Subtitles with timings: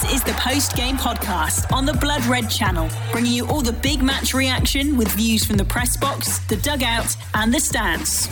[0.00, 3.72] This is the post game podcast on the Blood Red channel, bringing you all the
[3.72, 8.28] big match reaction with views from the press box, the dugout, and the stands.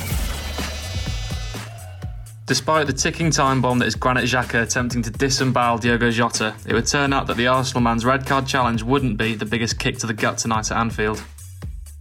[2.47, 6.73] Despite the ticking time bomb that is Granit Xhaka attempting to disembowel Diogo Jota, it
[6.73, 9.99] would turn out that the Arsenal man's red card challenge wouldn't be the biggest kick
[9.99, 11.21] to the gut tonight at Anfield.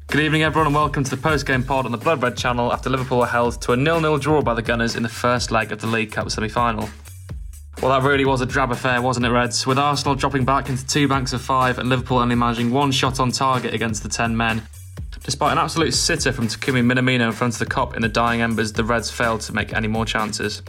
[0.10, 2.72] Good evening, everyone, and welcome to the post game pod on the Blood Red channel
[2.72, 5.72] after Liverpool were held to a nil-nil draw by the Gunners in the first leg
[5.72, 6.88] of the League Cup semi final.
[7.86, 9.68] Well, that really was a drab affair, wasn't it, Reds?
[9.68, 13.20] With Arsenal dropping back into two banks of five and Liverpool only managing one shot
[13.20, 14.64] on target against the 10 men.
[15.24, 18.42] Despite an absolute sitter from Takumi Minamino in front of the Kop in the dying
[18.42, 20.64] embers, the Reds failed to make any more chances.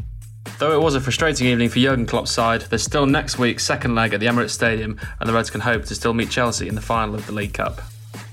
[0.58, 3.94] Though it was a frustrating evening for Jurgen Klopp's side, there's still next week's second
[3.94, 6.74] leg at the Emirates Stadium, and the Reds can hope to still meet Chelsea in
[6.74, 7.80] the final of the League Cup.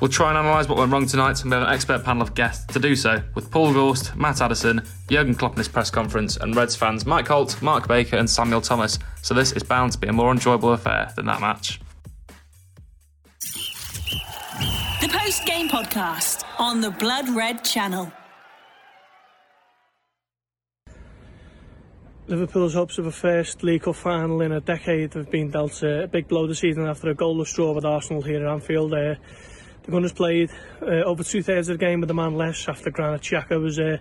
[0.04, 2.36] We'll try and analyse what went wrong tonight, and we have an expert panel of
[2.36, 6.36] guests to do so, with Paul Gorst, Matt Addison, Jurgen Klopp in his press conference,
[6.36, 9.00] and Reds fans Mike Holt, Mark Baker, and Samuel Thomas.
[9.22, 11.80] So this is bound to be a more enjoyable affair than that match.
[15.00, 18.12] The post game podcast on the Blood Red channel.
[22.28, 26.10] Liverpool's hopes of a first League Cup final in a decade have been dealt a
[26.12, 28.94] big blow this season after a goalless draw with Arsenal here at Anfield.
[28.94, 29.16] Uh,
[29.84, 30.50] the Gunners played
[30.82, 33.80] uh, over two thirds of the game with a man less after Granit Xhaka was
[33.80, 33.98] uh,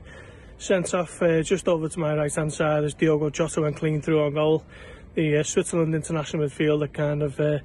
[0.56, 4.00] sent off uh, just over to my right hand side as Diogo Jota went clean
[4.00, 4.64] through on goal.
[5.14, 7.58] The uh, Switzerland international midfielder kind of uh,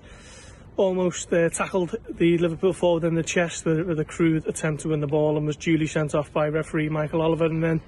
[0.77, 4.89] almost uh, tackled the Liverpool forward in the chest with, with a crude attempt to
[4.89, 7.81] win the ball and was duly sent off by referee Michael Oliver and then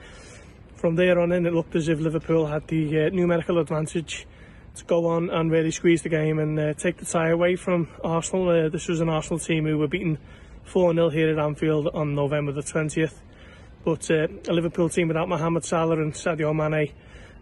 [0.75, 4.27] from there on in it looked as if Liverpool had the uh, numerical advantage
[4.75, 7.87] to go on and really squeeze the game and uh, take the tie away from
[8.03, 8.49] Arsenal.
[8.49, 10.17] Uh, this was an Arsenal team who were beaten
[10.67, 13.15] 4-0 here at Anfield on November the 20th.
[13.83, 16.93] But uh, a Liverpool team without Mohamed Salah and Sadio Mane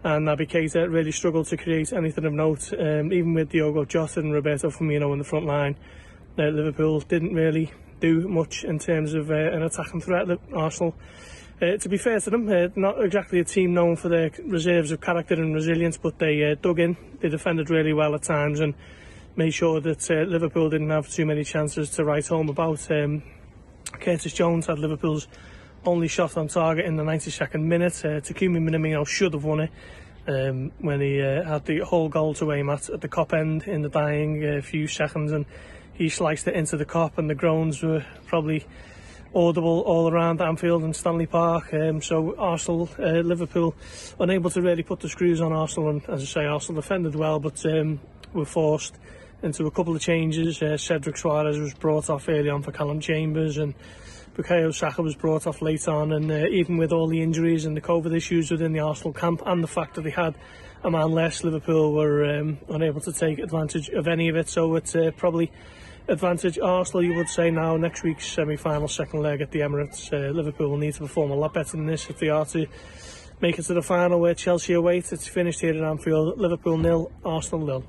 [0.04, 4.20] and Naby Keita really struggled to create anything of note, um, even with Diogo Jota
[4.20, 5.76] and Roberto Firmino in the front line.
[6.38, 10.28] Uh, Liverpool didn't really do much in terms of uh, an attacking threat.
[10.54, 10.96] Arsenal
[11.60, 14.92] Uh, to be fair to them, uh, not exactly a team known for their reserves
[14.92, 18.60] of character and resilience, but they uh, dug in, they defended really well at times
[18.60, 18.76] and
[19.36, 22.92] made sure that uh, Liverpool didn't have too many chances to write home about.
[22.92, 23.24] Um,
[24.00, 25.28] Curtis Jones had Liverpool's
[25.84, 28.06] only shot on target in the 92nd minute.
[28.06, 29.72] Uh, Takumi Minamino should have won it
[30.28, 33.64] um, when he uh, had the whole goal to aim at at the cop end
[33.64, 35.46] in the dying uh, few seconds and
[35.94, 38.66] he sliced it into the cop and the groans were probably
[39.34, 41.74] audible all around Anfield and Stanley Park.
[41.74, 43.76] Um, so Arsenal, uh, Liverpool,
[44.20, 45.90] unable to really put the screws on Arsenal.
[45.90, 48.00] And as I say, Arsenal defended well, but um,
[48.34, 48.96] were forced
[49.44, 50.62] into a couple of changes.
[50.62, 53.74] Uh, Cedric Suarez was brought off early on for Callum Chambers and
[54.36, 57.76] Bukayo Saka was brought off late on and uh, even with all the injuries and
[57.76, 60.36] the COVID issues within the Arsenal camp and the fact that they had
[60.84, 64.48] a man less, Liverpool were um, unable to take advantage of any of it.
[64.48, 65.52] So it's uh, probably
[66.08, 70.12] advantage Arsenal, you would say now, next week's semi-final second leg at the Emirates.
[70.12, 72.66] Uh, Liverpool will need to perform a lot better than this if they are to
[73.42, 75.12] make it to the final where Chelsea await.
[75.12, 76.40] It's finished here at Anfield.
[76.40, 77.84] Liverpool nil, Arsenal nil.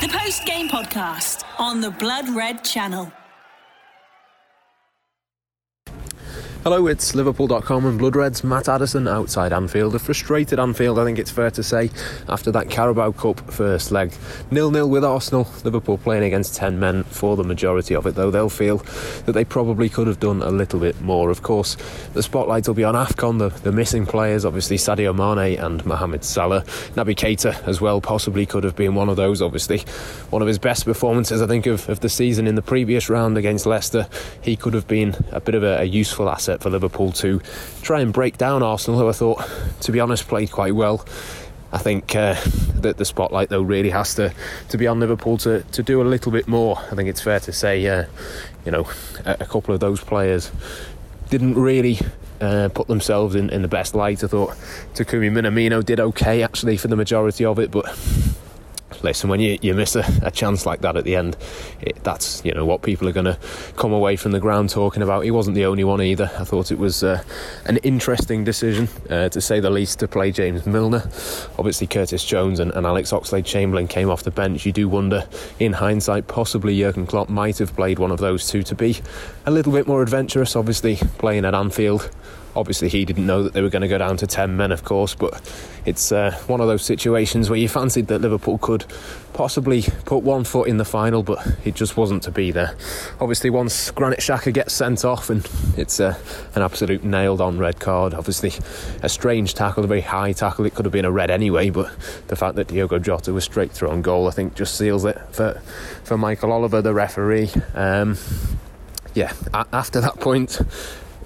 [0.00, 3.12] The post-game podcast on the Blood Red channel.
[6.64, 8.42] Hello, it's Liverpool.com and Blood Reds.
[8.42, 9.94] Matt Addison outside Anfield.
[9.94, 11.88] A frustrated Anfield, I think it's fair to say,
[12.28, 14.12] after that Carabao Cup first leg.
[14.50, 15.48] Nil nil with Arsenal.
[15.62, 18.78] Liverpool playing against 10 men for the majority of it, though they'll feel
[19.24, 21.30] that they probably could have done a little bit more.
[21.30, 21.76] Of course,
[22.12, 26.24] the spotlight will be on AFCON, the, the missing players, obviously Sadio Mane and Mohamed
[26.24, 26.62] Salah.
[26.96, 29.78] Naby Keita as well, possibly could have been one of those, obviously.
[30.30, 33.38] One of his best performances, I think, of, of the season in the previous round
[33.38, 34.08] against Leicester.
[34.42, 37.40] He could have been a bit of a, a useful asset for Liverpool to
[37.82, 39.42] try and break down Arsenal, who I thought,
[39.82, 41.04] to be honest, played quite well.
[41.70, 42.34] I think uh,
[42.76, 44.32] that the spotlight, though, really has to,
[44.70, 46.78] to be on Liverpool to, to do a little bit more.
[46.90, 48.06] I think it's fair to say, uh,
[48.64, 48.88] you know,
[49.26, 50.50] a, a, couple of those players
[51.28, 51.98] didn't really
[52.40, 54.24] uh, put themselves in, in the best light.
[54.24, 54.50] I thought
[54.94, 57.84] Takumi Minamino did okay, actually, for the majority of it, but
[59.02, 61.36] listen, when you, you miss a, a chance like that at the end,
[61.80, 63.38] it, that's you know what people are going to
[63.76, 65.24] come away from the ground talking about.
[65.24, 66.30] He wasn't the only one either.
[66.38, 67.22] I thought it was uh,
[67.66, 71.02] an interesting decision, uh, to say the least, to play James Milner.
[71.58, 74.66] Obviously, Curtis Jones and, and Alex Oxlade-Chamberlain came off the bench.
[74.66, 75.26] You do wonder,
[75.58, 78.98] in hindsight, possibly Jurgen Klopp might have played one of those two to be
[79.46, 80.56] a little bit more adventurous.
[80.56, 82.10] Obviously, playing at Anfield
[82.58, 84.82] Obviously, he didn't know that they were going to go down to 10 men, of
[84.82, 85.40] course, but
[85.86, 88.84] it's uh, one of those situations where you fancied that Liverpool could
[89.32, 92.74] possibly put one foot in the final, but it just wasn't to be there.
[93.20, 96.18] Obviously, once Granit Xhaka gets sent off, and it's uh,
[96.56, 98.52] an absolute nailed on red card, obviously,
[99.04, 100.66] a strange tackle, a very high tackle.
[100.66, 101.94] It could have been a red anyway, but
[102.26, 105.16] the fact that Diogo Jota was straight through on goal, I think, just seals it
[105.30, 105.62] for,
[106.02, 107.50] for Michael Oliver, the referee.
[107.74, 108.18] Um,
[109.14, 109.32] yeah,
[109.72, 110.60] after that point,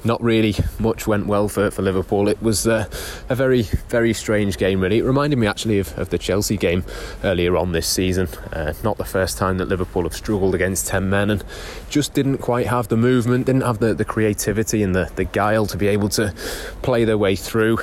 [0.04, 2.28] not really much went well for, for Liverpool.
[2.28, 2.88] It was uh,
[3.28, 4.98] a very, very strange game, really.
[4.98, 6.84] It reminded me actually of, of the Chelsea game
[7.22, 8.28] earlier on this season.
[8.52, 11.44] Uh, not the first time that Liverpool have struggled against 10 men and
[11.88, 15.66] just didn't quite have the movement, didn't have the, the creativity and the, the guile
[15.66, 16.34] to be able to
[16.82, 17.78] play their way through.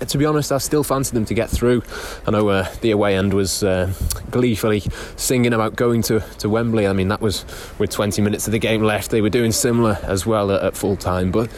[0.00, 1.82] To be honest, I still fancy them to get through.
[2.26, 3.92] I know uh, the away end was uh,
[4.30, 4.82] gleefully
[5.16, 6.86] singing about going to, to Wembley.
[6.86, 7.44] I mean, that was
[7.78, 9.10] with 20 minutes of the game left.
[9.10, 11.50] They were doing similar as well at, at full time, but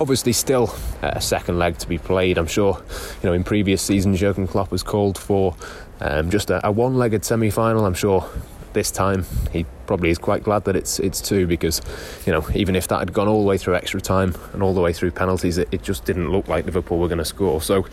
[0.00, 2.38] obviously still a second leg to be played.
[2.38, 2.82] I'm sure,
[3.22, 5.54] you know, in previous seasons, Jurgen Klopp has called for
[6.00, 7.84] um, just a, a one-legged semi-final.
[7.84, 8.28] I'm sure
[8.76, 11.80] this time he probably is quite glad that it's it's two because
[12.26, 14.74] you know even if that had gone all the way through extra time and all
[14.74, 17.62] the way through penalties it, it just didn't look like Liverpool were going to score
[17.62, 17.86] so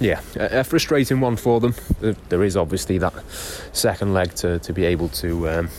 [0.00, 1.74] yeah a, a, frustrating one for them
[2.28, 3.14] there is obviously that
[3.72, 5.70] second leg to, to be able to um,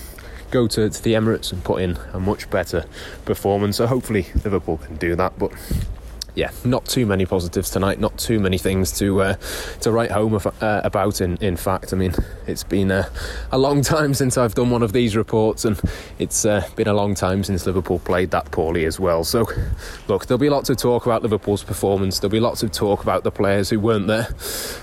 [0.51, 2.85] go to, to the Emirates and put in a much better
[3.25, 3.77] performance.
[3.77, 5.37] So hopefully Liverpool can do that.
[5.37, 5.51] But
[6.35, 7.99] yeah, not too many positives tonight.
[7.99, 9.33] Not too many things to uh,
[9.81, 11.21] to write home uh, about.
[11.21, 12.13] In in fact, I mean,
[12.47, 13.09] it's been a,
[13.51, 15.79] a, long time since I've done one of these reports, and
[16.17, 19.23] it's uh, been a long time since Liverpool played that poorly as well.
[19.23, 19.45] So,
[20.07, 22.19] look, there'll be lots of talk about Liverpool's performance.
[22.19, 24.27] There'll be lots of talk about the players who weren't there.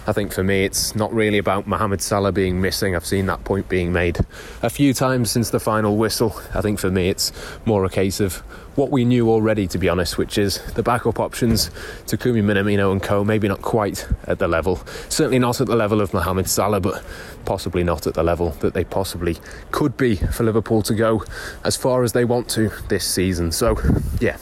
[0.07, 2.95] I think for me, it's not really about Mohamed Salah being missing.
[2.95, 4.19] I've seen that point being made
[4.63, 6.41] a few times since the final whistle.
[6.55, 7.33] I think for me, it's
[7.65, 8.43] more a case of
[8.77, 11.71] what we knew already, to be honest, which is the backup options,
[12.07, 14.77] Takumi Minamino and co, maybe not quite at the level,
[15.09, 17.03] certainly not at the level of Mohamed Salah, but
[17.45, 19.37] possibly not at the level that they possibly
[19.71, 21.25] could be for Liverpool to go
[21.65, 23.53] as far as they want to this season.
[23.53, 23.79] So,
[24.21, 24.37] yeah,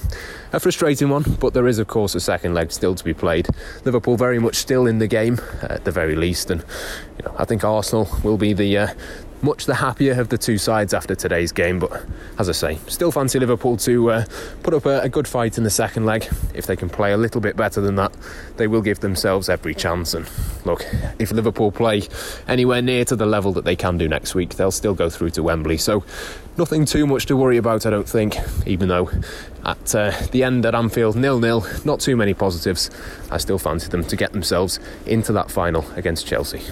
[0.52, 3.48] a frustrating one, but there is, of course, a second leg still to be played.
[3.84, 6.64] Liverpool very much still in the game at the very least, and
[7.18, 8.86] you know, I think Arsenal will be the uh,
[9.44, 11.78] much the happier of the two sides after today's game.
[11.78, 12.04] But
[12.38, 14.24] as I say, still fancy Liverpool to uh,
[14.62, 16.26] put up a, a, good fight in the second leg.
[16.54, 18.16] If they can play a little bit better than that,
[18.56, 20.14] they will give themselves every chance.
[20.14, 20.28] And
[20.64, 20.84] look,
[21.18, 22.02] if Liverpool play
[22.48, 25.30] anywhere near to the level that they can do next week, they'll still go through
[25.30, 25.76] to Wembley.
[25.76, 26.04] So
[26.56, 28.36] nothing too much to worry about, I don't think.
[28.66, 29.10] Even though
[29.64, 32.90] at uh, the end at Anfield, nil nil, not too many positives.
[33.30, 36.62] I still fancy them to get themselves into that final against Chelsea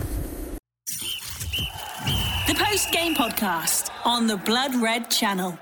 [2.91, 5.59] podcast on the Blood Red channel.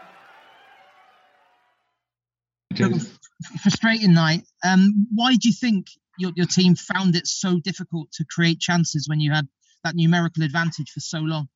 [3.62, 4.42] Frustrating night.
[4.64, 5.88] Um, why do you think
[6.18, 9.48] your, your team found it so difficult to create chances when you had
[9.84, 11.48] that numerical advantage for so long?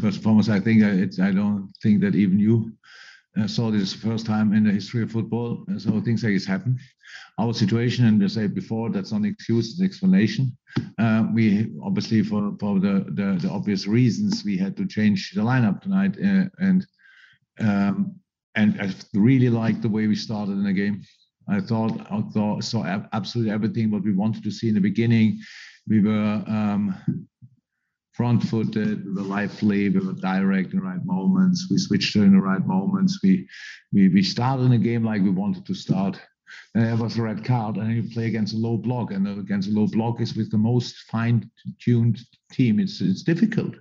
[0.00, 2.72] First and foremost, I think it's, I don't think that even you
[3.46, 5.64] saw this first time in the history of football.
[5.78, 6.78] So things like this happen.
[7.38, 10.56] Our situation, and I said before, that's not an excuse, it's an explanation.
[10.98, 15.40] Uh, we obviously, for, for the, the, the, obvious reasons, we had to change the
[15.40, 16.16] lineup tonight.
[16.18, 16.86] Uh, and
[17.60, 18.14] um,
[18.56, 21.02] and I really liked the way we started in the game.
[21.48, 25.40] I thought I thought saw absolutely everything what we wanted to see in the beginning.
[25.86, 27.26] We were um,
[28.14, 32.32] front footed, we were lively, we were direct in the right moments, we switched in
[32.32, 33.20] the right moments.
[33.22, 33.46] We
[33.92, 36.20] we we started in a game like we wanted to start.
[36.74, 39.68] And there was a red card, and you play against a low block, and against
[39.68, 42.18] a low block is with the most fine-tuned
[42.52, 42.78] team.
[42.78, 43.74] It's it's difficult.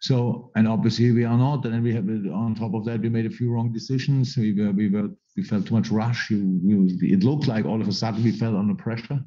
[0.00, 1.64] So, and obviously we are not.
[1.64, 4.36] And then we have on top of that, we made a few wrong decisions.
[4.36, 6.30] We were we were we felt too much rush.
[6.30, 9.20] You, we, it looked like all of a sudden we felt under pressure,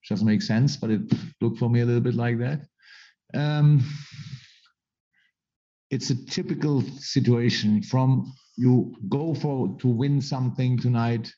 [0.00, 1.02] which doesn't make sense, but it
[1.40, 2.60] looked for me a little bit like that.
[3.34, 3.84] Um,
[5.90, 7.82] it's a typical situation.
[7.82, 11.32] From you go for to win something tonight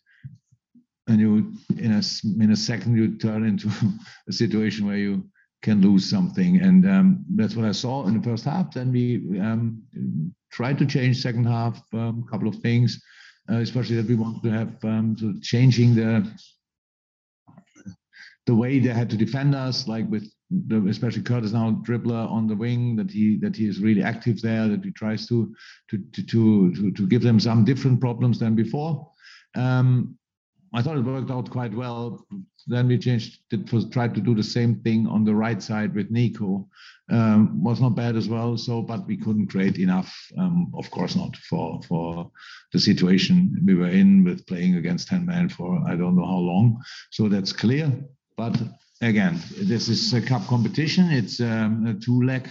[1.09, 2.03] and you in a
[2.43, 3.71] in a second you turn into
[4.29, 5.25] a situation where you
[5.63, 6.61] can lose something.
[6.61, 8.75] And um, that's what i saw in the first half.
[8.75, 9.83] Then we um,
[10.51, 13.01] tried to change second half a um, couple of things
[13.51, 16.31] uh, especially that we wanted to have um, changing the
[18.47, 20.31] the way they had to defend us like with
[20.67, 24.41] the, especially Curtis now dribbler on the wing that he that he is really active
[24.43, 25.55] there that he tries to
[25.91, 26.23] to to
[26.75, 29.11] to to, give them some different problems than before.
[29.55, 30.17] Um,
[30.75, 32.27] I thought it worked out quite well.
[32.67, 35.95] Then we changed it was tried to do the same thing on the right side
[35.95, 36.69] with Nico.
[37.11, 38.57] Um, was not bad as well.
[38.57, 40.15] So, but we couldn't create enough.
[40.39, 42.31] Um, of course not for for
[42.73, 46.39] the situation we were in with playing against ten men for I don't know how
[46.39, 46.81] long.
[47.11, 47.93] So that's clear.
[48.37, 48.57] But
[49.03, 51.11] again, this is a cup competition.
[51.11, 52.49] It's um, a two leg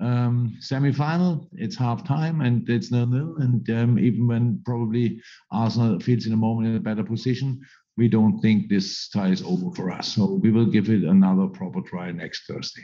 [0.00, 1.48] um, semi-final.
[1.52, 3.36] It's half time and it's nil nil.
[3.38, 5.20] And um, even when probably
[5.50, 7.60] Arsenal feels in a moment in a better position,
[7.96, 10.14] we don't think this tie is over for us.
[10.14, 12.82] So we will give it another proper try next Thursday.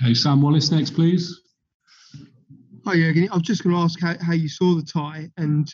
[0.00, 1.40] Okay, Sam Wallace next, please.
[2.84, 3.28] Hi, Jurgen.
[3.30, 5.72] I was just going to ask how, how you saw the tie, and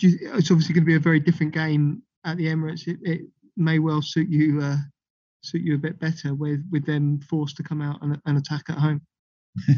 [0.00, 2.88] you, it's obviously going to be a very different game at the Emirates.
[2.88, 3.20] It, it
[3.56, 4.78] may well suit you uh,
[5.42, 8.64] suit you a bit better with with them forced to come out and, and attack
[8.68, 9.00] at home.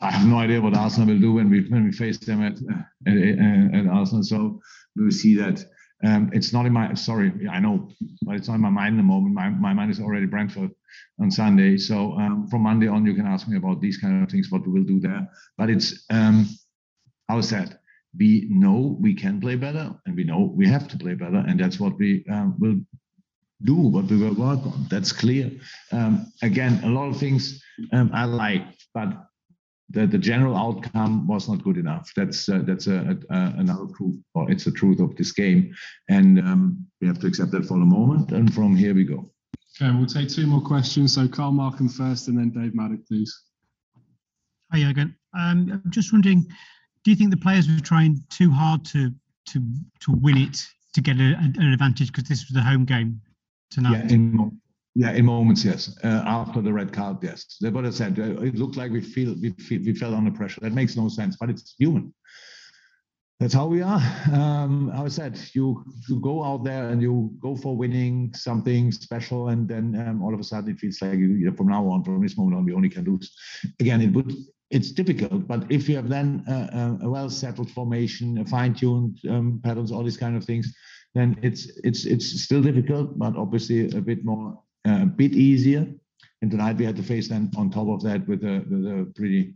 [0.00, 2.54] I have no idea what Arsenal will do when we when we face them at
[3.06, 4.22] at, at Arsenal.
[4.22, 4.60] So
[4.96, 5.64] we will see that.
[6.04, 7.88] Um, it's not in my sorry, I know,
[8.22, 9.36] but it's not in my mind at the moment.
[9.36, 10.72] My, my mind is already Brentford
[11.20, 11.76] on Sunday.
[11.76, 14.66] So um, from Monday on, you can ask me about these kind of things, what
[14.66, 15.28] we will do there.
[15.56, 16.48] But it's um,
[17.28, 17.78] how is that?
[18.18, 21.58] We know we can play better, and we know we have to play better, and
[21.58, 22.80] that's what we um, will
[23.64, 24.86] do what we will work on.
[24.90, 25.50] That's clear.
[25.92, 28.64] Um, again, a lot of things um, I like,
[28.94, 29.28] but
[29.90, 32.10] the, the general outcome was not good enough.
[32.16, 35.74] That's uh, that's a, a, another truth, or it's the truth of this game,
[36.08, 38.32] and um, we have to accept that for the moment.
[38.32, 39.30] And from here we go.
[39.80, 41.14] Okay, we'll take two more questions.
[41.14, 43.34] So Carl Markham first, and then Dave Maddock, please.
[44.72, 45.14] Hi, Jurgen.
[45.38, 46.46] Um, I'm just wondering,
[47.04, 49.12] do you think the players were trying too hard to
[49.48, 49.62] to
[50.00, 53.20] to win it to get a, an advantage because this was a home game?
[53.72, 54.04] Tonight?
[54.04, 54.60] Yeah, in,
[54.94, 55.98] yeah, in moments, yes.
[56.04, 57.56] Uh, after the red card, yes.
[57.60, 58.18] That's what I said.
[58.18, 60.60] Uh, it looked like we feel we feel, we fell under pressure.
[60.60, 62.12] That makes no sense, but it's human.
[63.40, 64.00] That's how we are.
[64.32, 69.48] Um, I said you you go out there and you go for winning something special,
[69.48, 72.22] and then um, all of a sudden it feels like you, from now on, from
[72.22, 73.34] this moment on, we only can lose.
[73.80, 74.32] Again, it would
[74.72, 75.46] it's difficult.
[75.46, 76.44] But if you have then
[77.02, 80.74] a well settled formation, fine tuned um, patterns, all these kind of things,
[81.14, 85.86] then it's it's it's still difficult, but obviously a bit more uh, a bit easier.
[86.40, 89.12] And tonight we had to face then on top of that with a, with a
[89.14, 89.54] pretty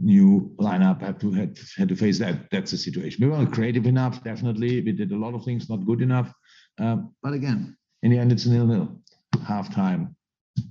[0.00, 1.00] new lineup.
[1.00, 2.50] Had to had, had to face that.
[2.50, 3.24] That's the situation.
[3.24, 4.22] We weren't creative enough.
[4.22, 6.32] Definitely, we did a lot of things not good enough.
[6.78, 9.00] Um, but again, in the end, it's nil nil.
[9.46, 10.14] Half time.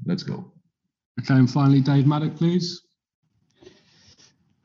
[0.06, 0.54] Let's go.
[1.20, 2.84] Okay, and finally, Dave Maddock, please.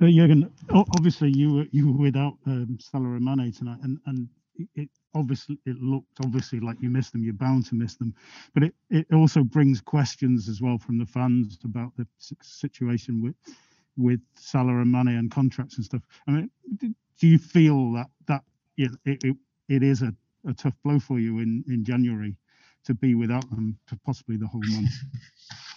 [0.01, 4.29] Uh, Jurgen, obviously you were you were without um, Salah and Mane tonight, and and
[4.75, 7.25] it obviously it looked obviously like you missed them.
[7.25, 8.15] You're bound to miss them,
[8.55, 12.07] but it, it also brings questions as well from the fans about the
[12.43, 13.35] situation with
[13.97, 16.03] with Salah and Mane and contracts and stuff.
[16.27, 18.43] I mean, do you feel that that
[18.77, 19.37] it it,
[19.69, 20.15] it is a,
[20.49, 22.37] a tough blow for you in in January
[22.85, 24.91] to be without them for possibly the whole month?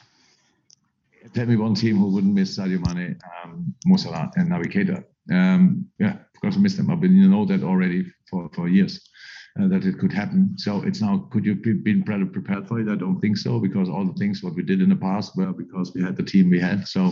[1.34, 5.04] Tell me one team who wouldn't miss Sadio Mane, um, Mo Salah, and Naby Keita.
[5.32, 6.92] Um, yeah, of course, I missed them.
[6.92, 9.10] I've been you know that already for, for years
[9.60, 10.54] uh, that it could happen.
[10.58, 12.90] So it's now, could you be been prepared for it?
[12.90, 15.54] I don't think so because all the things what we did in the past were
[15.54, 16.88] because we had the team we had.
[16.88, 17.12] So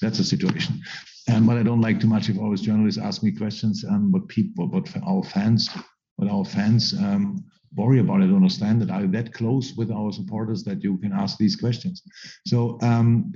[0.00, 0.80] that's the situation.
[1.32, 4.26] Um, but I don't like too much if always journalists ask me questions um, what
[4.28, 5.68] people, what our fans,
[6.22, 8.20] what our fans um, worry about.
[8.20, 8.90] it, understand that.
[8.90, 12.02] Are that close with our supporters that you can ask these questions?
[12.46, 13.32] So um,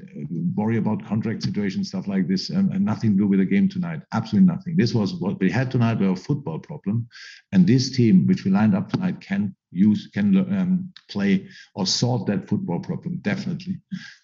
[0.55, 3.69] worry about contract situations, stuff like this, um, and nothing to do with the game
[3.69, 4.03] tonight.
[4.13, 4.77] Absolutely nothing.
[4.77, 5.99] This was what we had tonight.
[5.99, 7.09] We a football problem,
[7.53, 12.27] and this team, which we lined up tonight, can use can um, play or solve
[12.27, 13.79] that football problem definitely.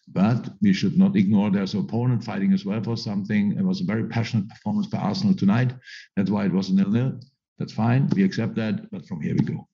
[0.09, 3.57] But we should not ignore there's opponent fighting as well for something.
[3.59, 5.73] It was a very passionate performance by Arsenal tonight.
[6.17, 7.19] That's why it was a nil-nil.
[7.59, 8.09] That's fine.
[8.15, 8.91] We accept that.
[8.91, 9.67] But from here we go.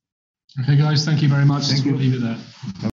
[0.63, 1.67] Okay, guys, thank you very much.
[1.67, 2.11] Thank we'll you.
[2.11, 2.91] leave it there.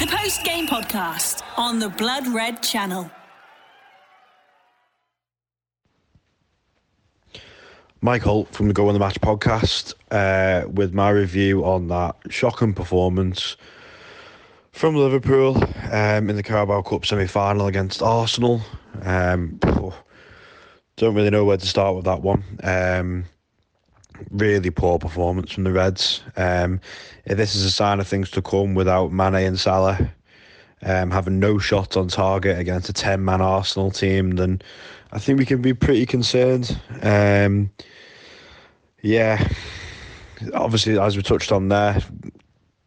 [0.00, 3.10] The post game podcast on the Blood Red channel.
[8.02, 12.16] Mike Holt from the Go on the Match podcast uh, with my review on that
[12.30, 13.58] shocking performance
[14.72, 18.62] from Liverpool um, in the Carabao Cup semi final against Arsenal.
[19.02, 19.58] Um,
[21.00, 22.44] don't really know where to start with that one.
[22.62, 23.24] Um,
[24.30, 26.22] really poor performance from the Reds.
[26.36, 26.78] Um,
[27.24, 30.12] this is a sign of things to come without Mane and Salah
[30.82, 34.60] um, having no shots on target against a 10 man Arsenal team, then
[35.12, 36.78] I think we can be pretty concerned.
[37.00, 37.70] Um,
[39.00, 39.48] yeah,
[40.52, 41.98] obviously, as we touched on there,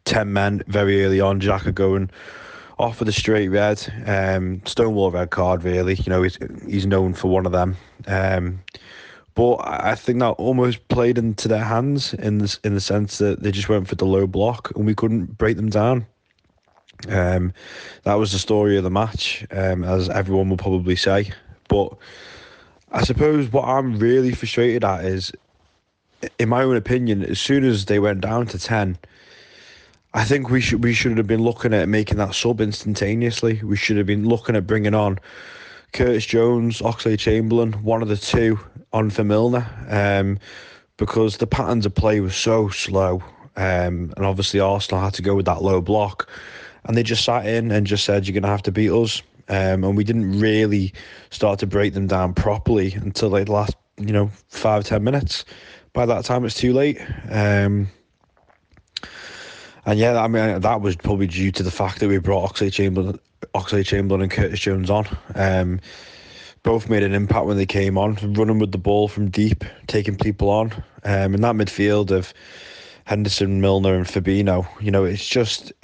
[0.04, 2.10] 10 men very early on, Xhaka going
[2.78, 5.94] off with a straight red, um, Stonewall red card, really.
[5.94, 7.76] You know, he's, he's known for one of them.
[8.06, 8.60] Um,
[9.34, 13.42] But I think that almost played into their hands in the, in the sense that
[13.42, 16.06] they just went for the low block and we couldn't break them down.
[17.08, 17.52] Um,
[18.04, 21.32] that was the story of the match, um, as everyone will probably say.
[21.68, 21.96] But
[22.92, 25.32] I suppose what I'm really frustrated at is,
[26.38, 28.96] in my own opinion, as soon as they went down to ten,
[30.16, 33.60] I think we should we should have been looking at making that sub instantaneously.
[33.64, 35.18] We should have been looking at bringing on
[35.92, 38.60] Curtis Jones, Oxlade Chamberlain, one of the two
[38.92, 40.38] on for Milner, um,
[40.98, 43.24] because the patterns of play were so slow,
[43.56, 46.30] um, and obviously Arsenal had to go with that low block,
[46.84, 49.20] and they just sat in and just said you're going to have to beat us,
[49.48, 50.92] um, and we didn't really
[51.30, 55.44] start to break them down properly until like the last you know five ten minutes.
[55.92, 57.00] By that time, it's too late.
[57.30, 57.88] Um,
[59.86, 62.72] and yeah, I mean that was probably due to the fact that we brought Oxlade
[62.72, 63.18] Chamberlain,
[63.54, 65.06] Oxlade Chamberlain and Curtis Jones on.
[65.34, 65.80] Um,
[66.62, 70.16] both made an impact when they came on, running with the ball from deep, taking
[70.16, 70.72] people on.
[71.04, 72.32] Um, in that midfield of
[73.04, 75.74] Henderson, Milner, and Fabinho, you know, it's just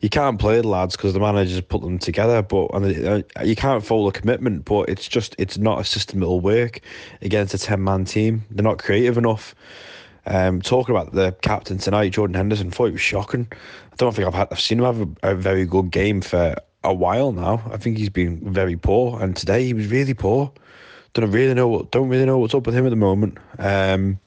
[0.00, 2.40] you can't play the lads because the managers put them together.
[2.40, 3.04] But and
[3.36, 4.64] uh, you can't follow the commitment.
[4.64, 6.80] But it's just it's not a system that'll work
[7.20, 8.44] against a ten man team.
[8.50, 9.56] They're not creative enough.
[10.24, 13.48] Um, talking about the captain tonight, Jordan Henderson, thought it was shocking.
[13.92, 16.54] I don't think I've had, I've seen him have a, a, very good game for
[16.84, 17.62] a while now.
[17.72, 20.52] I think he's been very poor, and today he was really poor.
[21.14, 23.36] Don't really know what don't really know what's up with him at the moment.
[23.58, 24.18] Um,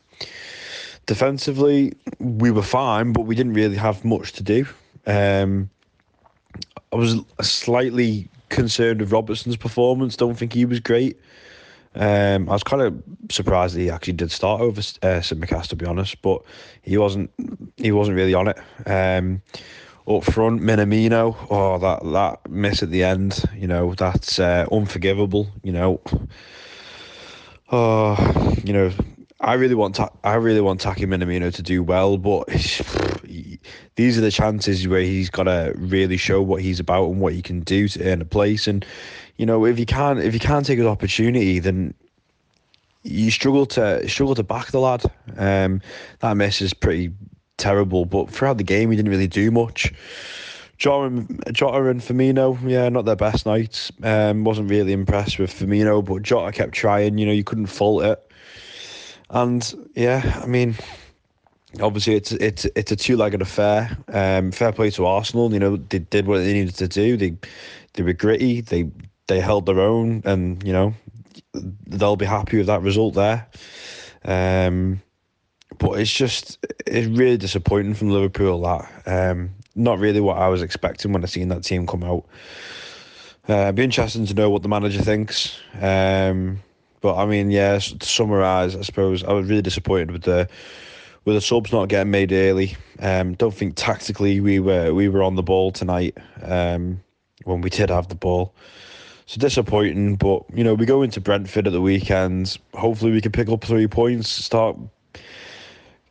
[1.05, 4.67] defensively, we were fine, but we didn't really have much to do.
[5.07, 5.69] Um,
[6.91, 10.15] I was slightly concerned with Robertson's performance.
[10.15, 11.19] Don't think he was great.
[11.95, 15.75] Um, I was kind of surprised that he actually did start over uh, Tsimikas, to
[15.75, 16.41] be honest, but
[16.81, 17.31] he wasn't.
[17.77, 18.57] He wasn't really on it.
[18.85, 19.41] Um,
[20.07, 25.47] up front, Minamino, oh that that miss at the end, you know that's uh, unforgivable.
[25.63, 26.01] You know,
[27.71, 28.91] oh, you know,
[29.41, 32.47] I really want ta- I really want Taki Minamino to do well, but
[33.95, 37.33] these are the chances where he's got to really show what he's about and what
[37.33, 38.67] he can do to earn a place.
[38.67, 38.85] And
[39.37, 41.93] you know, if you can't if you can't take his opportunity, then
[43.03, 45.03] you struggle to struggle to back the lad.
[45.37, 45.81] Um,
[46.19, 47.11] that miss is pretty
[47.57, 49.93] terrible, but throughout the game, he didn't really do much.
[50.77, 53.91] Jota and, Jota and Firmino, yeah, not their best nights.
[54.03, 57.17] Um, wasn't really impressed with Firmino, but Jota kept trying.
[57.17, 58.31] You know, you couldn't fault it.
[59.29, 60.75] And yeah, I mean,
[61.81, 63.97] obviously it's it's it's a two-legged affair.
[64.09, 65.53] Um, fair play to Arsenal.
[65.53, 67.17] You know, they did what they needed to do.
[67.17, 67.37] They
[67.93, 68.61] they were gritty.
[68.61, 68.89] They
[69.27, 70.93] they held their own, and you know
[71.53, 73.47] they'll be happy with that result there.
[74.23, 75.01] Um,
[75.77, 80.61] but it's just it's really disappointing from Liverpool that um, not really what I was
[80.61, 82.25] expecting when I seen that team come out.
[83.47, 85.59] Uh, it'd be interesting to know what the manager thinks.
[85.79, 86.61] Um,
[87.01, 90.49] but I mean, yeah, to summarise, I suppose I was really disappointed with the
[91.25, 92.75] with the subs not getting made early.
[92.99, 97.01] Um, don't think tactically we were we were on the ball tonight um,
[97.43, 98.55] when we did have the ball.
[99.27, 102.57] So disappointing, but you know we go into Brentford at the weekend.
[102.73, 104.77] Hopefully we can pick up three points, start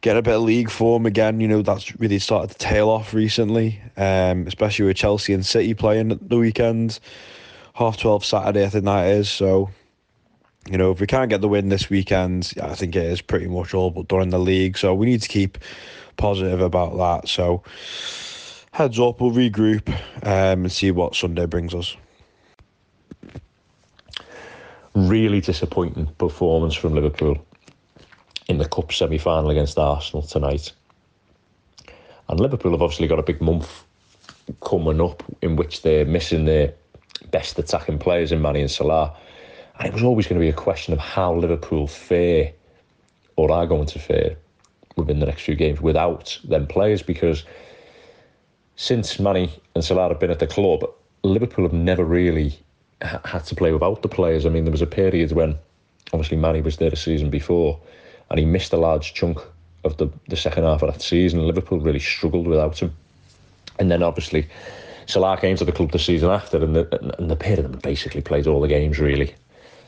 [0.01, 1.41] get a bit of league form again.
[1.41, 5.75] You know that's really started to tail off recently, um, especially with Chelsea and City
[5.75, 6.99] playing at the weekend.
[7.75, 9.31] Half twelve Saturday, I think that is.
[9.31, 9.71] So
[10.69, 13.47] you know, if we can't get the win this weekend, I think it is pretty
[13.47, 14.79] much all but done in the league.
[14.79, 15.59] So we need to keep
[16.17, 17.29] positive about that.
[17.29, 17.63] So
[18.73, 19.89] heads up, we'll regroup
[20.23, 21.97] um, and see what Sunday brings us.
[24.95, 27.45] Really disappointing performance from Liverpool
[28.49, 30.73] in the Cup semi final against Arsenal tonight.
[32.29, 33.85] And Liverpool have obviously got a big month
[34.63, 36.75] coming up in which they're missing their
[37.31, 39.17] best attacking players in Mane and Salah
[39.79, 42.53] and it was always going to be a question of how Liverpool fare
[43.37, 44.37] or are going to fare
[44.97, 47.45] within the next few games without them players because
[48.77, 50.85] since Mane and Salah have been at the club,
[51.23, 52.59] Liverpool have never really
[53.03, 54.47] had to play without the players.
[54.47, 55.57] I mean, there was a period when
[56.13, 57.79] obviously Mane was there the season before
[58.31, 59.39] and he missed a large chunk
[59.85, 61.47] of the, the second half of that season.
[61.47, 62.95] Liverpool really struggled without him.
[63.79, 64.47] And then obviously
[65.07, 67.81] Salah came to the club the season after and the, and the pair of them
[67.83, 69.35] basically played all the games really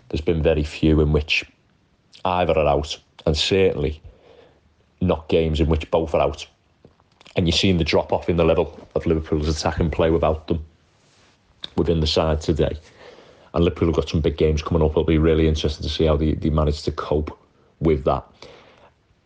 [0.08, 1.44] there's been very few in which
[2.24, 4.00] either are out, and certainly
[5.00, 6.46] not games in which both are out.
[7.34, 10.48] And you're seeing the drop off in the level of Liverpool's attack and play without
[10.48, 10.64] them
[11.76, 12.78] within the side today.
[13.56, 14.90] And Liverpool have got some big games coming up.
[14.90, 17.36] It'll be really interesting to see how they, they manage to cope
[17.80, 18.22] with that.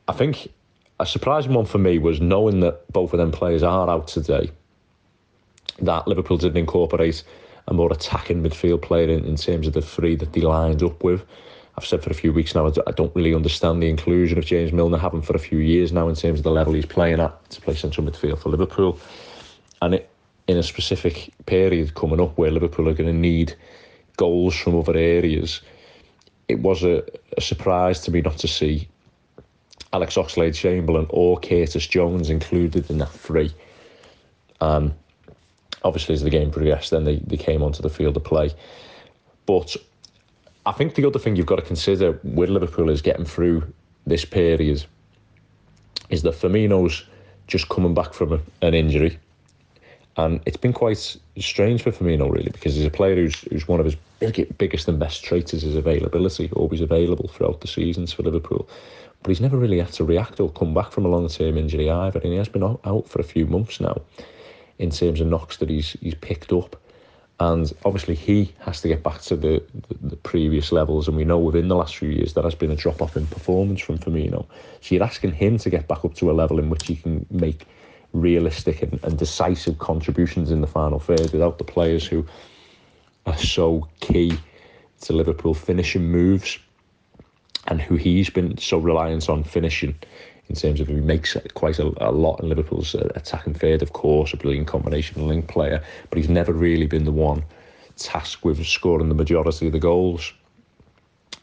[0.07, 0.53] I think
[1.01, 4.53] a surprising one for me was knowing that both of them players are out today,
[5.83, 7.25] that Liverpool didn't incorporate
[7.66, 11.03] a more attacking midfield player in, in terms of the three that they lined up
[11.03, 11.25] with.
[11.77, 14.73] I've said for a few weeks now, I don't really understand the inclusion of James
[14.73, 17.51] Milner, having for a few years now in terms of the level he's playing at
[17.51, 18.97] to play central midfield for Liverpool.
[19.83, 20.09] And it,
[20.47, 23.57] in a specific period coming up where Liverpool are going to need
[24.21, 25.63] goals from other areas,
[26.47, 27.03] it was a,
[27.39, 28.87] a surprise to me not to see
[29.95, 33.51] Alex Oxlade Chamberlain or Curtis Jones included in that three.
[34.61, 34.93] Um,
[35.83, 38.51] obviously, as the game progressed, then they, they came onto the field of play.
[39.47, 39.75] But
[40.67, 43.73] I think the other thing you've got to consider with Liverpool is getting through
[44.07, 44.85] this period
[46.11, 47.05] is that Firmino's
[47.47, 49.19] just coming back from a, an injury.
[50.16, 53.81] And it's been quite strange for Firmino, really, because he's a player who's, who's one
[53.81, 58.12] of his big, biggest and best traits is his availability, always available throughout the seasons
[58.12, 58.68] for Liverpool.
[59.23, 61.90] But he's never really had to react or come back from a long term injury
[61.90, 62.18] either.
[62.20, 64.01] And he has been out for a few months now
[64.79, 66.77] in terms of knocks that he's, he's picked up.
[67.38, 71.09] And obviously, he has to get back to the, the, the, previous levels.
[71.09, 73.27] And we know within the last few years there has been a drop off in
[73.27, 74.44] performance from Firmino.
[74.83, 77.25] So you're asking him to get back up to a level in which he can
[77.31, 77.66] make
[78.12, 82.27] realistic and, and decisive contributions in the final third without the players who
[83.27, 84.37] are so key
[85.01, 86.59] to Liverpool finishing moves
[87.66, 89.94] and who he's been so reliant on finishing
[90.49, 93.92] in terms of he makes quite a, a lot in Liverpool's uh, attacking third, of
[93.92, 97.44] course, a brilliant combination link player, but he's never really been the one
[97.96, 100.33] tasked with scoring the majority of the goals.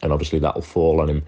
[0.01, 1.23] And obviously that'll fall on him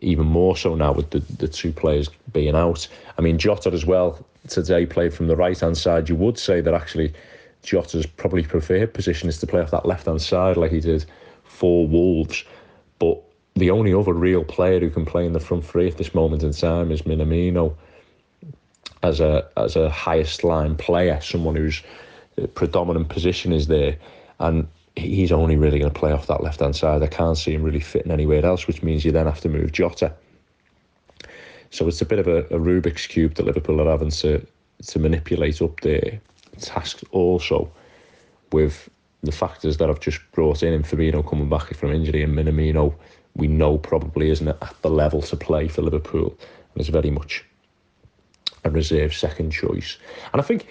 [0.00, 2.86] even more so now with the, the two players being out.
[3.16, 6.08] I mean, Jota as well today played from the right hand side.
[6.08, 7.12] You would say that actually
[7.62, 11.04] Jota's probably preferred position is to play off that left hand side like he did
[11.44, 12.44] for Wolves.
[12.98, 13.20] But
[13.54, 16.42] the only other real player who can play in the front three at this moment
[16.42, 17.74] in time is Minamino
[19.02, 21.82] as a as a highest line player, someone whose
[22.40, 23.96] uh, predominant position is there,
[24.40, 27.02] and he's only really going to play off that left hand side.
[27.02, 29.72] I can't see him really fitting anywhere else, which means you then have to move
[29.72, 30.14] Jota.
[31.70, 34.44] So it's a bit of a, a Rubik's cube that Liverpool are having to
[34.86, 36.20] to manipulate up there.
[36.60, 37.70] Tasked also
[38.52, 38.88] with
[39.22, 42.94] the factors that I've just brought in, and Firmino coming back from injury and Minamino
[43.36, 46.36] we know probably isn't at the level to play for Liverpool
[46.74, 47.44] and is very much
[48.64, 49.98] a reserve second choice.
[50.32, 50.66] And I think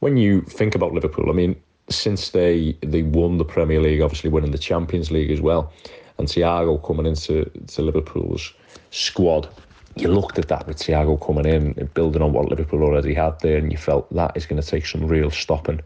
[0.00, 1.56] when you think about Liverpool, I mean,
[1.88, 5.72] since they they won the Premier League, obviously winning the Champions League as well,
[6.18, 8.52] and Thiago coming into to Liverpool's
[8.90, 9.48] squad,
[9.96, 13.40] you looked at that with Thiago coming in, and building on what Liverpool already had
[13.40, 15.80] there, and you felt that is going to take some real stopping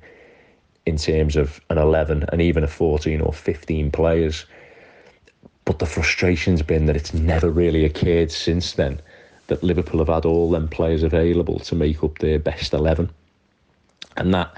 [0.86, 4.46] in terms of an 11 and even a 14 or 15 players
[5.70, 9.00] but the frustration's been that it's never really occurred since then
[9.46, 13.08] that Liverpool have had all them players available to make up their best 11.
[14.16, 14.52] And that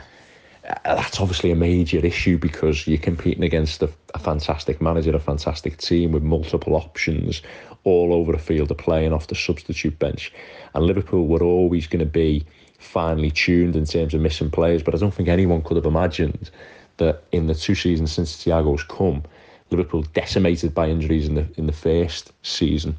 [0.68, 5.18] Uh, that's obviously a major issue because you're competing against a, a, fantastic manager, a
[5.18, 7.42] fantastic team with multiple options
[7.83, 10.33] all over the field of playing off the substitute bench.
[10.75, 12.44] And Liverpool were always going to be
[12.79, 16.51] finely tuned in terms of missing players, but I don't think anyone could have imagined
[16.98, 19.25] that in the two seasons since Thiago's come,
[19.70, 22.96] Liverpool decimated by injuries in the in the first season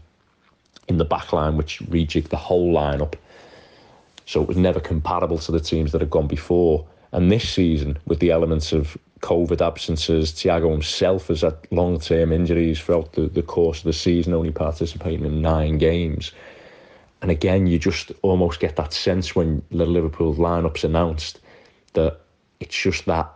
[0.88, 3.13] in the back line, which rejigged the whole lineup.
[4.26, 6.86] So it was never comparable to the teams that had gone before.
[7.13, 12.32] And this season, with the elements of COVID absences, Thiago himself has had long term
[12.32, 16.32] injuries throughout the, the course of the season, only participating in nine games.
[17.21, 21.39] And again, you just almost get that sense when the Liverpool lineup's announced
[21.93, 22.19] that
[22.60, 23.32] it's just that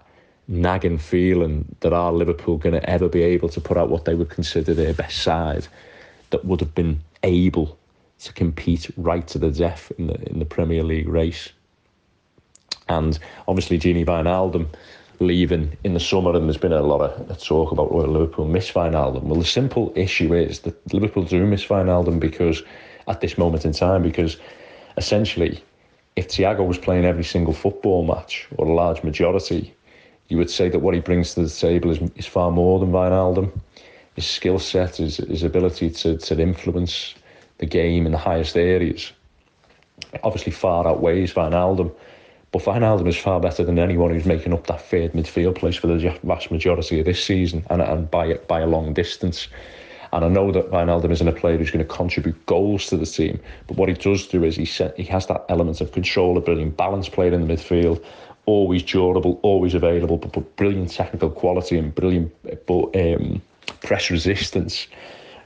[0.47, 4.15] nagging feeling that are Liverpool going to ever be able to put out what they
[4.15, 5.67] would consider their best side
[6.31, 7.77] that would have been able
[8.19, 11.51] to compete right to the death in the in the Premier League race.
[12.89, 14.67] And obviously, Gini Wijnaldum
[15.19, 18.71] leaving in the summer, and there's been a lot of talk about whether Liverpool miss
[18.71, 19.23] Wijnaldum.
[19.23, 22.63] Well, the simple issue is that Liverpool do miss Wijnaldum because
[23.07, 24.37] at this moment in time, because
[24.97, 25.63] essentially,
[26.15, 29.73] if Thiago was playing every single football match or a large majority,
[30.29, 32.91] you would say that what he brings to the table is, is far more than
[32.91, 33.51] Wijnaldum.
[34.15, 37.15] His skill set, his, his ability to, to influence
[37.59, 39.11] the game in the highest areas,
[40.23, 41.91] obviously far outweighs Wijnaldum.
[42.51, 45.87] But Wijnaldum is far better than anyone who's making up that third midfield place for
[45.87, 49.49] the vast majority of this season and, and by, by a long distance.
[50.13, 53.05] And I know that Wijnaldum isn't a player who's going to contribute goals to the
[53.05, 56.37] team, but what he does do is he set, he has that element of control,
[56.37, 58.01] a brilliant balance player in the midfield,
[58.45, 62.33] always durable, always available, but, but brilliant technical quality and brilliant
[62.65, 63.41] but, um,
[63.83, 64.87] press resistance.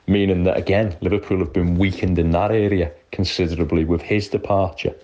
[0.06, 4.96] Meaning that again, Liverpool have been weakened in that area considerably with his departure.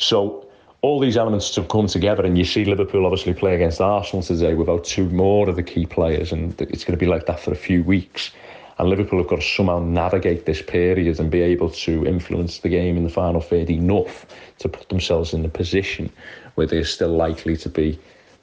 [0.00, 0.46] So
[0.80, 4.54] all these elements to come together, and you see Liverpool obviously play against Arsenal today
[4.54, 7.52] without two more of the key players, and it's going to be like that for
[7.52, 8.30] a few weeks.
[8.78, 12.70] And Liverpool have got to somehow navigate this period and be able to influence the
[12.70, 14.24] game in the final third enough
[14.60, 16.10] to put themselves in a position
[16.54, 17.98] where they're still likely to be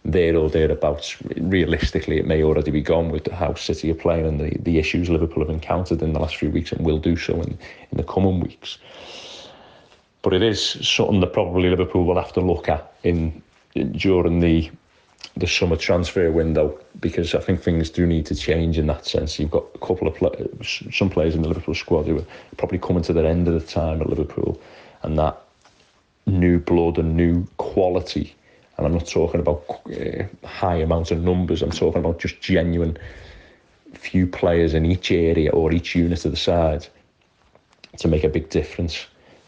[0.06, 1.17] there or thereabouts.
[1.38, 5.10] Realistically, it may already be gone with how City are playing and the, the issues
[5.10, 7.58] Liverpool have encountered in the last few weeks and will do so in,
[7.91, 8.78] in the coming weeks.
[10.21, 13.41] But it is something that probably Liverpool will have to look at in
[13.91, 14.69] during the
[15.36, 19.38] the summer transfer window because I think things do need to change in that sense.
[19.38, 20.17] You've got a couple of
[20.65, 22.25] some players in the Liverpool squad who are
[22.58, 24.60] probably coming to their end of the time at Liverpool,
[25.03, 25.39] and that
[26.25, 28.36] new blood and new quality.
[28.77, 31.62] And I'm not talking about uh, high amounts of numbers.
[31.62, 32.97] I'm talking about just genuine
[33.93, 36.88] few players in each area or each unit of the side
[37.97, 39.08] to make a big difference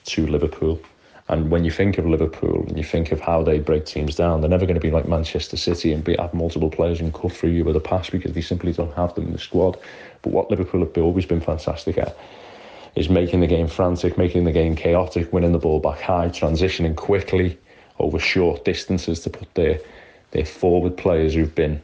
[0.10, 0.80] to Liverpool.
[1.28, 4.42] And when you think of Liverpool and you think of how they break teams down,
[4.42, 7.32] they're never going to be like Manchester City and be, have multiple players and cut
[7.32, 9.78] through you with a pass because they simply don't have them in the squad.
[10.24, 12.18] But what Liverpool have always been fantastic at
[12.96, 16.96] is making the game frantic, making the game chaotic, winning the ball back high, transitioning
[16.96, 17.58] quickly
[18.00, 19.80] over short distances to put their
[20.32, 21.82] their forward players who've been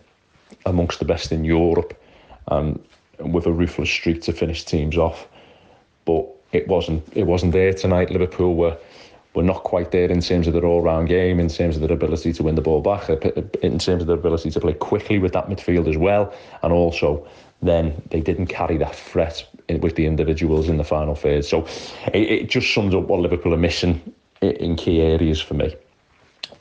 [0.65, 1.99] amongst the best in Europe
[2.47, 2.79] and
[3.19, 5.27] with a ruthless streak to finish teams off.
[6.05, 8.09] But it wasn't it wasn't there tonight.
[8.09, 8.77] Liverpool were
[9.35, 12.31] were not quite there in terms of their all-round game, in terms of their ability
[12.31, 15.19] to win the ball back, uh, uh, in terms of their ability to play quickly
[15.19, 17.27] with that midfield as well, and also
[17.61, 21.43] then they didn't carry that threat uh, with the individuals in the final third.
[21.43, 21.65] So
[22.13, 24.01] it, it just sums up what Liverpool are missing
[24.41, 25.75] in key areas for me.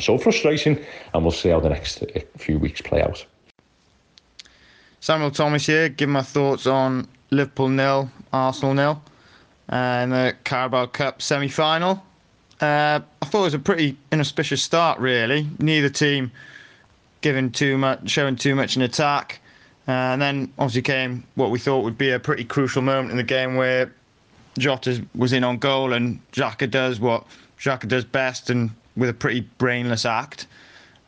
[0.01, 0.77] So frustrating,
[1.13, 2.03] and we'll see how the next
[2.39, 3.25] few weeks play out.
[5.01, 9.03] Samuel Thomas here, give my thoughts on Liverpool nil, Arsenal nil,
[9.69, 12.03] and the Carabao Cup semi-final.
[12.61, 15.47] Uh, I thought it was a pretty inauspicious start, really.
[15.59, 16.31] Neither team
[17.21, 19.41] giving too much, showing too much in attack.
[19.87, 23.17] Uh, and then obviously came what we thought would be a pretty crucial moment in
[23.17, 23.93] the game where
[24.59, 27.25] Jota was in on goal and Xhaka does what
[27.59, 30.47] Xhaka does best and with a pretty brainless act.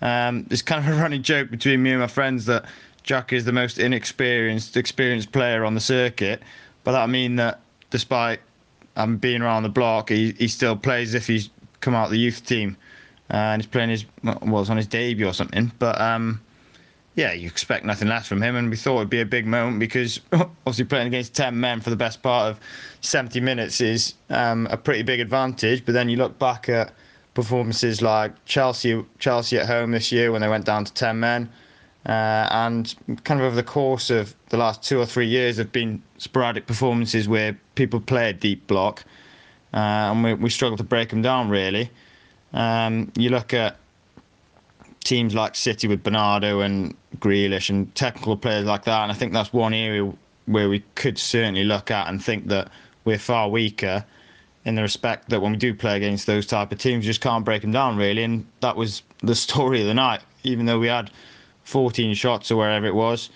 [0.02, 2.66] Um, it's kind of a running joke between me and my friends that
[3.04, 6.42] Xhaka is the most inexperienced, experienced player on the circuit.
[6.84, 8.40] But that mean that despite
[8.96, 12.10] um, being around the block, he, he still plays as if he's come out of
[12.10, 12.76] the youth team
[13.30, 15.72] uh, and he's playing his well, on his debut or something.
[15.78, 16.40] But um,
[17.14, 19.80] yeah, you expect nothing less from him, and we thought it'd be a big moment
[19.80, 22.60] because obviously playing against ten men for the best part of
[23.00, 25.84] seventy minutes is um, a pretty big advantage.
[25.84, 26.92] But then you look back at
[27.34, 31.50] performances like Chelsea, Chelsea at home this year when they went down to ten men.
[32.06, 35.72] Uh, and kind of over the course of the last two or three years, have
[35.72, 39.04] been sporadic performances where people play a deep block,
[39.74, 41.48] uh, and we, we struggle to break them down.
[41.48, 41.90] Really,
[42.52, 43.76] um, you look at
[45.02, 49.32] teams like City with Bernardo and Grealish and technical players like that, and I think
[49.32, 50.12] that's one area
[50.46, 52.70] where we could certainly look at and think that
[53.04, 54.04] we're far weaker
[54.64, 57.20] in the respect that when we do play against those type of teams, we just
[57.20, 60.20] can't break them down really, and that was the story of the night.
[60.44, 61.10] Even though we had
[61.66, 63.28] 14 shots or wherever it was,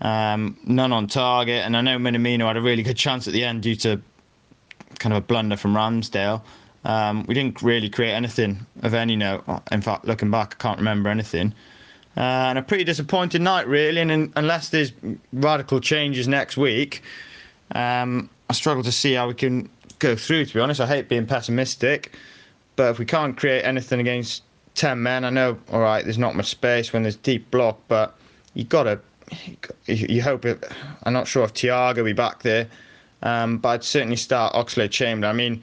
[0.00, 1.64] um, none on target.
[1.64, 4.00] And I know Minamino had a really good chance at the end due to
[4.98, 6.42] kind of a blunder from Ramsdale.
[6.84, 9.44] Um, we didn't really create anything of any note.
[9.70, 11.54] In fact, looking back, I can't remember anything.
[12.16, 14.00] Uh, and a pretty disappointing night, really.
[14.00, 14.92] And in, unless there's
[15.32, 17.02] radical changes next week,
[17.72, 20.46] um, I struggle to see how we can go through.
[20.46, 22.16] To be honest, I hate being pessimistic,
[22.74, 24.42] but if we can't create anything against
[24.78, 25.24] 10 men.
[25.24, 28.16] I know, all right, there's not much space when there's deep block, but
[28.54, 29.00] you got to,
[29.86, 30.64] you hope it.
[31.02, 32.68] I'm not sure if Thiago will be back there,
[33.22, 35.34] um, but I'd certainly start Oxlade Chamberlain.
[35.34, 35.62] I mean,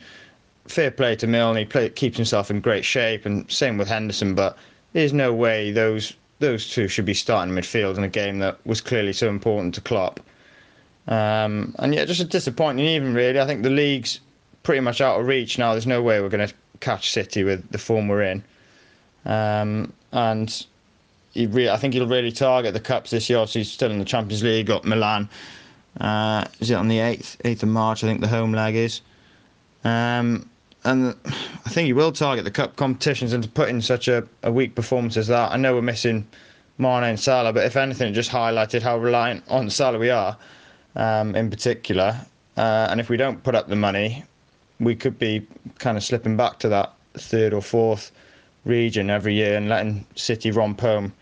[0.67, 4.35] fair play to Milne, he play, keeps himself in great shape, and same with Henderson,
[4.35, 4.57] but
[4.93, 8.81] there's no way those those two should be starting midfield in a game that was
[8.81, 10.19] clearly so important to Klopp.
[11.07, 13.39] Um, and yeah, just a disappointing even really.
[13.39, 14.19] I think the league's
[14.63, 15.71] pretty much out of reach now.
[15.71, 18.43] There's no way we're going to catch City with the form we're in.
[19.25, 20.65] Um, and
[21.33, 23.39] he really, I think he'll really target the cups this year.
[23.39, 24.67] Obviously, he's still in the Champions League.
[24.67, 25.29] Got Milan.
[25.99, 28.03] Uh, is it on the eighth, eighth of March?
[28.03, 29.01] I think the home leg is.
[29.83, 30.49] Um,
[30.83, 34.27] and I think he will target the cup competitions and to put in such a,
[34.43, 35.51] a weak performance as that.
[35.51, 36.27] I know we're missing
[36.77, 40.37] Mane and Salah, but if anything, it just highlighted how reliant on Salah we are,
[40.95, 42.19] um, in particular.
[42.55, 44.23] Uh, and if we don't put up the money,
[44.79, 45.45] we could be
[45.79, 48.11] kind of slipping back to that third or fourth
[48.65, 51.13] region every year and letting City romp home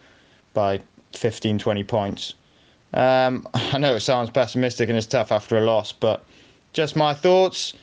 [0.54, 0.82] by
[1.14, 2.34] 15, 20 points.
[2.94, 6.24] Um, I know it sounds pessimistic and it's tough after a loss, but
[6.74, 7.74] just my thoughts.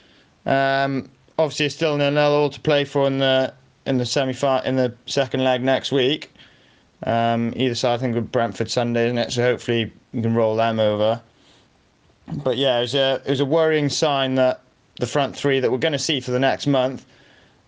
[0.46, 3.52] Um, obviously, it's still nil all to play for in the
[3.86, 4.32] in the semi
[4.64, 6.32] in the second leg next week.
[7.04, 9.32] Um, either side, I think, with Brentford Sunday, isn't it?
[9.32, 11.20] So hopefully we can roll them over.
[12.44, 14.60] But yeah, it was a it was a worrying sign that
[14.96, 17.06] the front three that we're going to see for the next month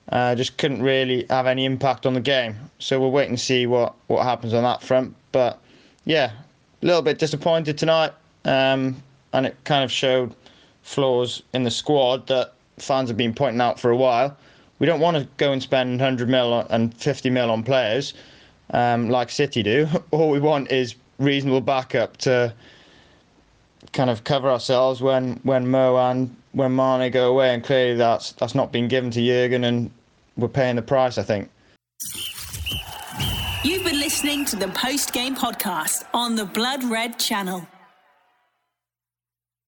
[0.09, 2.57] uh, just couldn't really have any impact on the game.
[2.79, 5.15] So we'll wait and see what what happens on that front.
[5.33, 5.59] But
[6.05, 6.33] yeah,
[6.83, 8.12] a little bit disappointed tonight,
[8.45, 10.35] um, and it kind of showed
[10.83, 14.37] flaws in the squad that fans have been pointing out for a while.
[14.79, 18.15] We don't want to go and spend 100 mil and 50 mil on players
[18.71, 19.87] um, like City do.
[20.11, 22.53] All we want is reasonable backup to
[23.92, 28.33] kind of cover ourselves when when Mo and when Mane go away, and clearly that's
[28.33, 29.90] that's not been given to Jurgen, and
[30.37, 31.18] we're paying the price.
[31.18, 31.51] I think.
[33.64, 37.66] You've been listening to the post game podcast on the Blood Red channel.